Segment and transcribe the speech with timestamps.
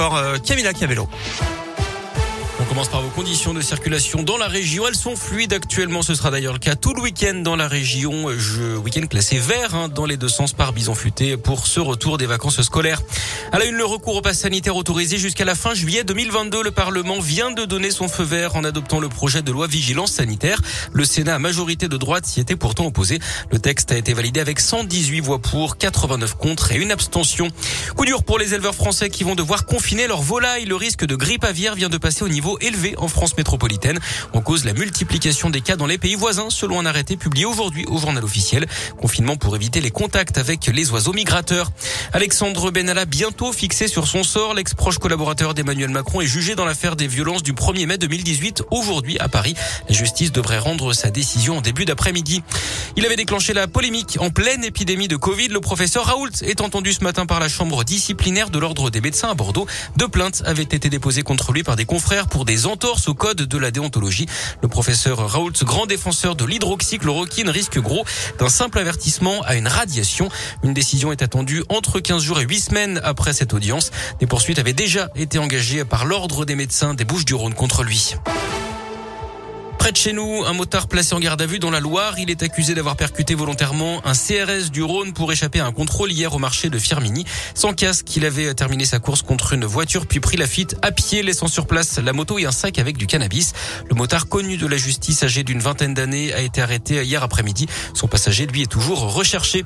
[0.00, 1.06] encore euh, Camilla Cabello.
[2.80, 4.88] Commence par vos conditions de circulation dans la région.
[4.88, 6.00] Elles sont fluides actuellement.
[6.00, 8.30] Ce sera d'ailleurs le cas tout le week-end dans la région.
[8.38, 12.16] Je, week-end classé vert hein, dans les deux sens par bison futé pour ce retour
[12.16, 13.02] des vacances scolaires.
[13.52, 16.62] À la une, le recours au pass sanitaire autorisé jusqu'à la fin juillet 2022.
[16.62, 20.12] Le Parlement vient de donner son feu vert en adoptant le projet de loi vigilance
[20.12, 20.62] sanitaire.
[20.94, 23.18] Le Sénat, à majorité de droite, s'y était pourtant opposé.
[23.50, 27.48] Le texte a été validé avec 118 voix pour, 89 contre et une abstention.
[27.94, 30.64] Coup dur pour les éleveurs français qui vont devoir confiner leurs volailles.
[30.64, 33.98] Le risque de grippe aviaire vient de passer au niveau élevé en France métropolitaine.
[34.32, 37.84] En cause la multiplication des cas dans les pays voisins, selon un arrêté publié aujourd'hui
[37.86, 38.66] au journal officiel.
[39.00, 41.70] Confinement pour éviter les contacts avec les oiseaux migrateurs.
[42.12, 44.54] Alexandre Benalla bientôt fixé sur son sort.
[44.54, 49.18] L'ex-proche collaborateur d'Emmanuel Macron est jugé dans l'affaire des violences du 1er mai 2018 aujourd'hui
[49.18, 49.54] à Paris.
[49.88, 52.42] La justice devrait rendre sa décision en début d'après-midi.
[52.96, 55.48] Il avait déclenché la polémique en pleine épidémie de Covid.
[55.48, 59.30] Le professeur Raoult est entendu ce matin par la chambre disciplinaire de l'ordre des médecins
[59.30, 59.66] à Bordeaux.
[59.96, 63.42] Deux plaintes avaient été déposées contre lui par des confrères pour des entorses au code
[63.42, 64.26] de la déontologie.
[64.62, 68.04] Le professeur Raoult, grand défenseur de l'hydroxychloroquine, risque gros
[68.38, 70.28] d'un simple avertissement à une radiation.
[70.62, 73.90] Une décision est attendue entre 15 jours et 8 semaines après cette audience.
[74.18, 77.82] Des poursuites avaient déjà été engagées par l'ordre des médecins des Bouches du Rhône contre
[77.82, 78.14] lui.
[79.80, 82.18] Près de chez nous, un motard placé en garde à vue dans la Loire.
[82.18, 86.12] Il est accusé d'avoir percuté volontairement un CRS du Rhône pour échapper à un contrôle
[86.12, 87.24] hier au marché de Firmini.
[87.54, 90.92] Sans casque, il avait terminé sa course contre une voiture puis pris la fuite à
[90.92, 93.54] pied, laissant sur place la moto et un sac avec du cannabis.
[93.88, 97.66] Le motard connu de la justice, âgé d'une vingtaine d'années, a été arrêté hier après-midi.
[97.94, 99.64] Son passager, lui, est toujours recherché.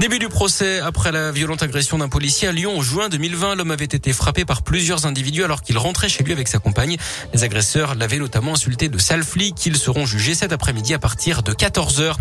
[0.00, 3.54] Début du procès après la violente agression d'un policier à Lyon en juin 2020.
[3.54, 6.96] L'homme avait été frappé par plusieurs individus alors qu'il rentrait chez lui avec sa compagne.
[7.32, 11.42] Les agresseurs l'avaient notamment insulté de sale flic qu'ils seront jugés cet après-midi à partir
[11.42, 12.14] de 14h.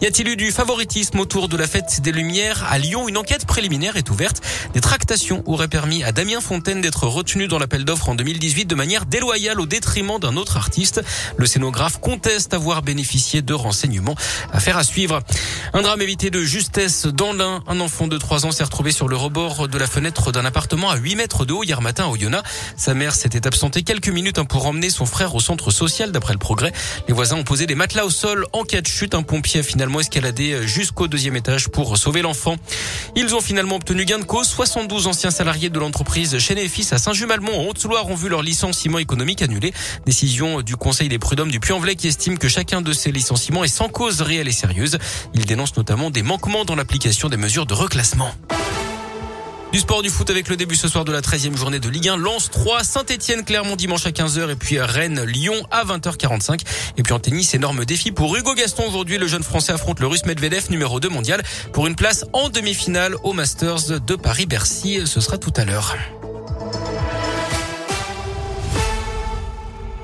[0.00, 3.08] Y a-t-il eu du favoritisme autour de la fête des Lumières à Lyon?
[3.08, 4.42] Une enquête préliminaire est ouverte.
[4.74, 8.74] Des tractations auraient permis à Damien Fontaine d'être retenu dans l'appel d'offres en 2018 de
[8.74, 11.02] manière déloyale au détriment d'un autre artiste.
[11.36, 14.16] Le scénographe conteste avoir bénéficié de renseignements.
[14.52, 15.20] Affaire à suivre.
[15.72, 17.62] Un drame évité de justesse dans l'un.
[17.66, 20.90] Un enfant de 3 ans s'est retrouvé sur le rebord de la fenêtre d'un appartement
[20.90, 22.42] à 8 mètres de haut hier matin au Yona.
[22.76, 26.38] Sa mère s'était absentée quelques minutes pour emmener son frère au centre social d'après le
[26.38, 26.71] progrès.
[27.08, 29.14] Les voisins ont posé des matelas au sol en cas de chute.
[29.14, 32.56] Un pompier a finalement escaladé jusqu'au deuxième étage pour sauver l'enfant.
[33.16, 34.48] Ils ont finalement obtenu gain de cause.
[34.48, 38.42] 72 anciens salariés de l'entreprise Chenet et Fils à Saint-Jumalmont en Haute-Loire ont vu leur
[38.42, 39.72] licenciement économique annulé.
[40.06, 43.68] Décision du Conseil des prud'hommes du Puy-en-Velay qui estime que chacun de ces licenciements est
[43.68, 44.98] sans cause réelle et sérieuse.
[45.34, 48.30] Il dénonce notamment des manquements dans l'application des mesures de reclassement.
[49.72, 52.10] Du sport du foot avec le début ce soir de la 13e journée de Ligue
[52.10, 52.18] 1.
[52.18, 56.60] Lens 3, Saint-Etienne, Clermont dimanche à 15h et puis Rennes, Lyon à 20h45.
[56.98, 59.16] Et puis en tennis, énorme défi pour Hugo Gaston aujourd'hui.
[59.16, 63.16] Le jeune français affronte le russe Medvedev, numéro 2 mondial, pour une place en demi-finale
[63.22, 65.06] au Masters de Paris-Bercy.
[65.06, 65.96] Ce sera tout à l'heure.